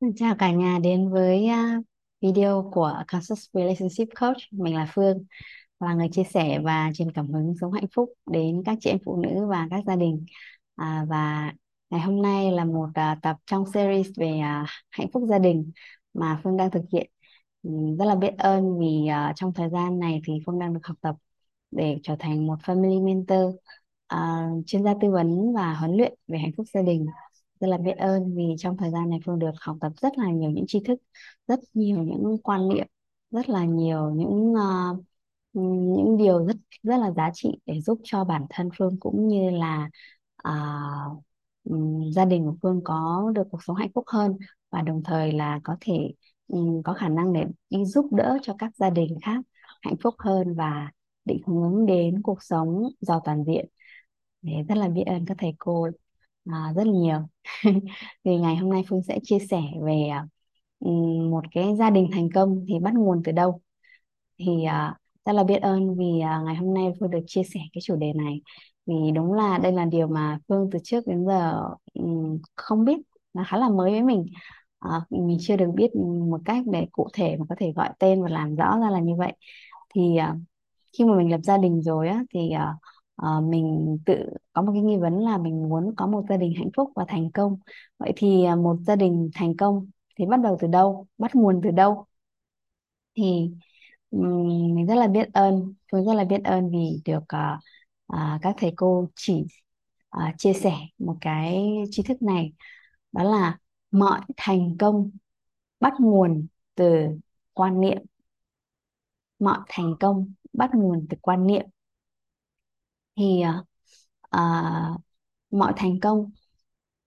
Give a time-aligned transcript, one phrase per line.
[0.00, 1.78] Xin Chào cả nhà đến với à,
[2.20, 4.36] video của Conscious Relationship Coach.
[4.50, 5.24] Mình là Phương,
[5.80, 8.98] là người chia sẻ và truyền cảm hứng sống hạnh phúc đến các chị em
[9.04, 10.24] phụ nữ và các gia đình.
[10.76, 11.52] À, và
[11.90, 15.72] ngày hôm nay là một à, tập trong series về à, hạnh phúc gia đình
[16.14, 17.10] mà Phương đang thực hiện.
[17.98, 20.96] Rất là biết ơn vì à, trong thời gian này thì Phương đang được học
[21.00, 21.14] tập
[21.70, 23.54] để trở thành một family mentor,
[24.06, 27.06] à, chuyên gia tư vấn và huấn luyện về hạnh phúc gia đình
[27.60, 30.30] rất là biết ơn vì trong thời gian này Phương được học tập rất là
[30.30, 30.98] nhiều những tri thức,
[31.48, 32.86] rất nhiều những quan niệm,
[33.30, 35.04] rất là nhiều những uh,
[35.52, 39.50] những điều rất rất là giá trị để giúp cho bản thân Phương cũng như
[39.50, 39.90] là
[40.48, 41.22] uh,
[42.14, 44.36] gia đình của Phương có được cuộc sống hạnh phúc hơn
[44.70, 46.12] và đồng thời là có thể
[46.48, 49.44] um, có khả năng để đi giúp đỡ cho các gia đình khác
[49.82, 50.90] hạnh phúc hơn và
[51.24, 53.66] định hướng đến cuộc sống giàu toàn diện.
[54.42, 55.88] Để rất là biết ơn các thầy cô
[56.52, 57.18] à, rất là nhiều.
[58.24, 60.26] Thì ngày hôm nay Phương sẽ chia sẻ về à,
[61.30, 63.60] một cái gia đình thành công thì bắt nguồn từ đâu.
[64.38, 67.60] Thì uh, rất là biết ơn vì uh, ngày hôm nay Phương được chia sẻ
[67.72, 68.40] cái chủ đề này.
[68.86, 72.98] Vì đúng là đây là điều mà Phương từ trước đến giờ um, không biết,
[73.34, 74.26] là khá là mới với mình.
[74.78, 75.94] À, mình chưa được biết
[76.30, 79.00] một cách để cụ thể mà có thể gọi tên và làm rõ ra là
[79.00, 79.32] như vậy.
[79.94, 80.36] Thì à,
[80.98, 82.74] khi mà mình lập gia đình rồi á thì à,
[83.26, 86.54] uh, mình tự có một cái nghi vấn là mình muốn có một gia đình
[86.54, 87.58] hạnh phúc và thành công.
[87.98, 91.06] Vậy thì uh, một gia đình thành công thì bắt đầu từ đâu?
[91.18, 92.06] Bắt nguồn từ đâu?
[93.16, 93.50] Thì
[94.10, 97.58] um, mình rất là biết ơn, tôi rất là biết ơn vì được uh,
[98.12, 99.44] uh, các thầy cô chỉ
[100.16, 102.52] uh, chia sẻ một cái tri thức này.
[103.12, 103.58] Đó là
[103.90, 105.10] mọi thành công
[105.80, 107.06] bắt nguồn từ
[107.52, 107.98] quan niệm.
[109.38, 111.66] Mọi thành công bắt nguồn từ quan niệm.
[113.20, 113.42] Thì
[114.36, 115.00] uh,
[115.50, 116.30] mọi thành công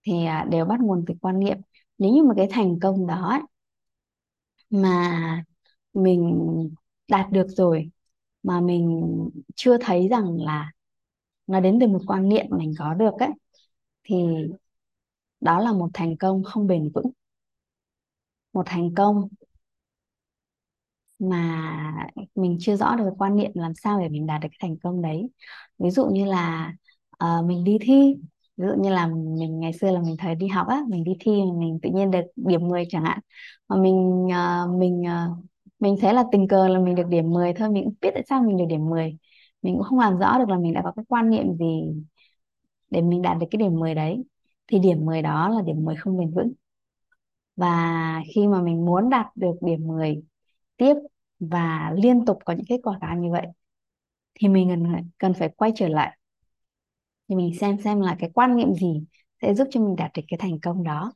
[0.03, 1.57] thì uh, đều bắt nguồn từ quan niệm.
[1.97, 3.41] Nếu như mà cái thành công đó ấy,
[4.69, 5.43] mà
[5.93, 6.39] mình
[7.07, 7.91] đạt được rồi
[8.43, 9.05] mà mình
[9.55, 10.71] chưa thấy rằng là
[11.47, 13.29] nó đến từ một quan niệm mình có được ấy
[14.03, 14.15] thì
[15.41, 17.11] đó là một thành công không bền vững.
[18.53, 19.27] Một thành công
[21.19, 24.57] mà mình chưa rõ được cái quan niệm làm sao để mình đạt được cái
[24.61, 25.29] thành công đấy.
[25.79, 26.73] Ví dụ như là
[27.23, 28.15] uh, mình đi thi
[28.57, 31.11] ví dụ như là mình ngày xưa là mình thời đi học á mình đi
[31.19, 33.19] thi mình tự nhiên được điểm 10 chẳng hạn.
[33.69, 35.45] Mà mình uh, mình uh,
[35.83, 38.23] mình thấy là tình cờ là mình được điểm 10 thôi mình cũng biết tại
[38.29, 39.17] sao mình được điểm mười.
[39.61, 41.83] Mình cũng không làm rõ được là mình đã có cái quan niệm gì
[42.89, 44.23] để mình đạt được cái điểm 10 đấy.
[44.67, 46.53] Thì điểm 10 đó là điểm 10 không bền vững.
[47.55, 50.23] Và khi mà mình muốn đạt được điểm 10
[50.77, 50.93] tiếp
[51.39, 53.45] và liên tục có những kết quả cao như vậy
[54.35, 56.17] thì mình cần cần phải quay trở lại.
[57.29, 59.03] Thì mình xem xem là cái quan niệm gì
[59.41, 61.13] sẽ giúp cho mình đạt được cái thành công đó.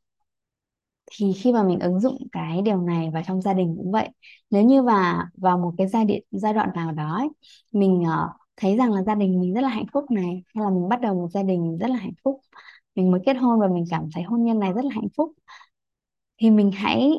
[1.12, 4.10] Thì khi mà mình ứng dụng cái điều này vào trong gia đình cũng vậy.
[4.50, 7.28] Nếu như và vào một cái giai đoạn giai đoạn nào đó ấy,
[7.72, 10.70] mình ờ, thấy rằng là gia đình mình rất là hạnh phúc này hay là
[10.70, 12.42] mình bắt đầu một gia đình rất là hạnh phúc
[12.96, 15.34] mình mới kết hôn và mình cảm thấy hôn nhân này rất là hạnh phúc
[16.38, 17.12] thì mình hãy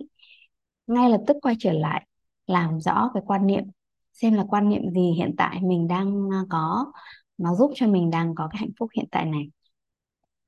[0.88, 2.07] ngay lập tức quay trở lại
[2.48, 3.64] làm rõ cái quan niệm,
[4.12, 6.92] xem là quan niệm gì hiện tại mình đang à, có,
[7.38, 9.50] nó giúp cho mình đang có cái hạnh phúc hiện tại này.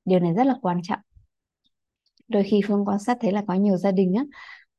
[0.05, 0.99] Điều này rất là quan trọng.
[2.27, 4.23] Đôi khi Phương quan sát thấy là có nhiều gia đình á,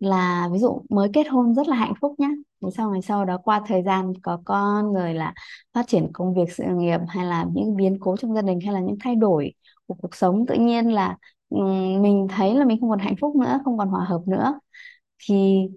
[0.01, 2.29] là ví dụ mới kết hôn rất là hạnh phúc nhá,
[2.63, 5.35] thế sau ngày sau đó qua thời gian có con rồi là
[5.75, 8.75] phát triển công việc, sự nghiệp hay là những biến cố trong gia đình hay
[8.75, 9.53] là những thay đổi
[9.87, 11.17] của cuộc sống, tự nhiên là
[12.03, 14.61] mình thấy là mình không còn hạnh phúc nữa, không còn hòa hợp nữa.
[15.25, 15.69] Thì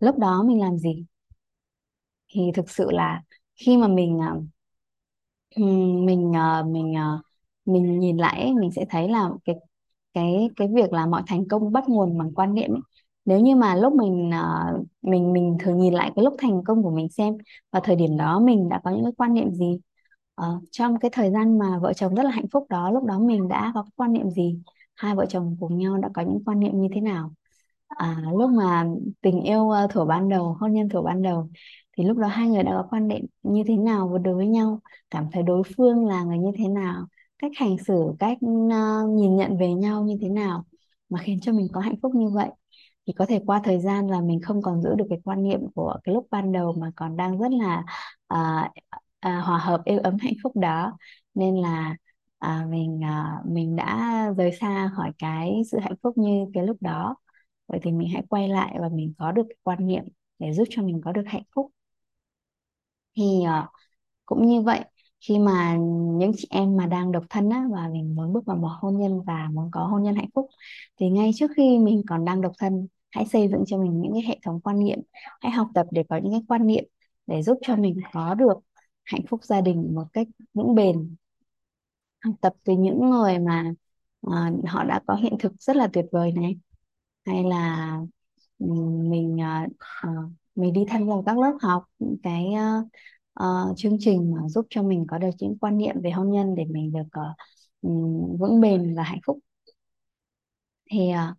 [0.00, 1.04] lúc đó mình làm gì?
[2.34, 3.22] Thì thực sự là
[3.56, 4.34] khi mà mình à,
[6.06, 7.18] mình ờ, mình ờ,
[7.64, 9.56] mình nhìn lại ấy, mình sẽ thấy là cái
[10.14, 12.80] cái cái việc là mọi thành công bắt nguồn bằng quan niệm ấy.
[13.24, 14.64] Nếu như mà lúc mình ờ,
[15.02, 17.34] mình mình thường nhìn lại cái lúc thành công của mình xem
[17.72, 19.80] vào thời điểm đó mình đã có những cái quan niệm gì?
[20.34, 23.18] Ờ, trong cái thời gian mà vợ chồng rất là hạnh phúc đó lúc đó
[23.18, 24.62] mình đã có cái quan niệm gì?
[24.96, 27.32] Hai vợ chồng cùng nhau đã có những quan niệm như thế nào?
[27.90, 28.86] À, lúc mà
[29.20, 31.48] tình yêu à, thuở ban đầu hôn nhân thuở ban đầu
[31.96, 34.80] thì lúc đó hai người đã có quan điểm như thế nào đối với nhau?
[35.10, 37.06] Cảm thấy đối phương là người như thế nào?
[37.38, 38.38] Cách hành xử cách
[38.70, 40.64] ờ, nhìn nhận về nhau như thế nào
[41.08, 42.48] mà khiến cho mình có hạnh phúc như vậy?
[43.06, 45.60] Thì có thể qua thời gian là mình không còn giữ được cái quan niệm
[45.74, 47.84] của cái lúc ban đầu mà còn đang rất là
[48.28, 48.70] à,
[49.20, 50.98] à, hòa hợp êm ấm hạnh phúc đó.
[51.34, 51.96] Nên là
[52.38, 56.76] à, mình à, mình đã rời xa khỏi cái sự hạnh phúc như cái lúc
[56.80, 57.16] đó
[57.70, 60.04] vậy thì mình hãy quay lại và mình có được quan niệm
[60.38, 61.72] để giúp cho mình có được hạnh phúc.
[63.16, 63.66] Thì ờ,
[64.26, 64.80] cũng như vậy
[65.28, 65.76] khi mà
[66.18, 68.98] những chị em mà đang độc thân á và mình muốn bước vào một hôn
[68.98, 70.46] nhân và muốn có hôn nhân hạnh phúc
[71.00, 74.12] thì ngay trước khi mình còn đang độc thân hãy xây dựng cho mình những
[74.12, 74.98] cái hệ thống quan niệm.
[75.40, 76.84] Hãy học tập để có những cái quan niệm
[77.26, 78.58] để giúp cho mình có được
[79.04, 81.16] hạnh phúc gia đình một cách vững bền.
[82.24, 83.72] Học tập từ những người mà
[84.26, 86.56] uh, họ đã có hiện thực rất là tuyệt vời này
[87.30, 87.98] hay là
[88.58, 88.66] ừ,
[89.10, 91.84] mình uh, mình đi tham gia các lớp học
[92.22, 92.86] cái uh,
[93.44, 96.54] uh, chương trình mà giúp cho mình có được những quan niệm về hôn nhân
[96.54, 97.36] để mình được uh,
[98.40, 99.38] vững bền và hạnh phúc.
[100.90, 101.36] Thì uh,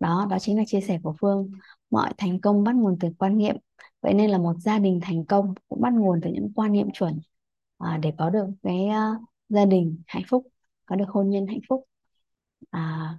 [0.00, 1.50] đó đó chính là chia sẻ của Phương.
[1.90, 3.56] Mọi thành công bắt nguồn từ quan niệm.
[4.00, 6.88] Vậy nên là một gia đình thành công cũng bắt nguồn từ những quan niệm
[6.92, 7.20] chuẩn
[7.78, 10.46] à, để có được cái uh, gia đình hạnh phúc
[10.86, 11.84] có được hôn nhân hạnh phúc.
[12.70, 13.18] À,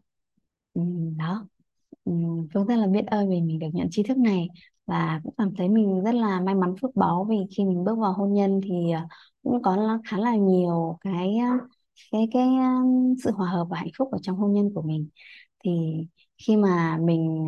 [2.53, 4.47] Ừm, rất là biết ơn vì mình được nhận tri thức này.
[4.85, 7.95] Và cũng cảm thấy mình rất là may mắn phước báu vì khi mình bước
[7.99, 9.01] vào hôn nhân thì ờ,
[9.43, 11.67] cũng có khá là nhiều cái ờ,
[12.11, 12.65] cái cái ờ,
[13.23, 15.09] sự hòa hợp và hạnh phúc ở trong hôn nhân của mình.
[15.65, 15.71] Thì
[16.47, 17.47] khi mà mình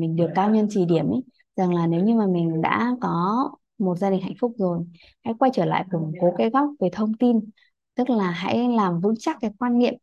[0.00, 1.20] mình được cao nhân chỉ điểm ấy
[1.56, 4.80] rằng là nếu như mà mình đã có một gia đình hạnh phúc rồi
[5.24, 7.40] hãy quay trở lại củng cố cái góc về thông tin
[7.94, 9.94] tức là hãy làm vững chắc cái quan niệm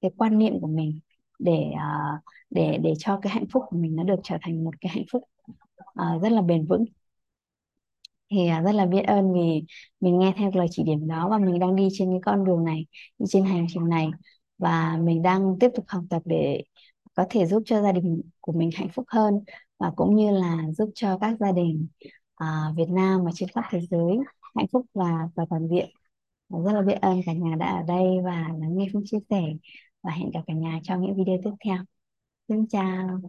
[0.00, 1.00] cái quan niệm của mình
[1.38, 1.86] để à,
[2.50, 5.04] để để cho cái hạnh phúc của mình nó được trở thành một cái hạnh
[5.12, 5.22] phúc
[5.94, 6.84] à, rất là bền vững.
[8.30, 9.64] Thì à, rất là biết ơn vì
[10.00, 12.64] mình nghe theo lời chỉ điểm đó và mình đang đi trên cái con đường
[12.64, 12.86] này
[13.18, 14.08] đi trên hành trình này.
[14.58, 16.62] Và mình đang tiếp tục học tập để
[17.14, 19.34] có thể giúp cho gia đình của mình hạnh phúc hơn
[19.78, 21.86] và cũng như là giúp cho các gia đình
[22.34, 22.46] à,
[22.76, 24.16] Việt Nam và trên khắp thế giới
[24.56, 25.88] hạnh phúc và và toàn diện.
[26.50, 29.42] Rất là biết ơn cả nhà đã ở đây và lắng nghe Phương chia sẻ
[30.02, 31.78] và hẹn gặp cả nhà trong những video tiếp theo.
[32.48, 33.20] Xin chào.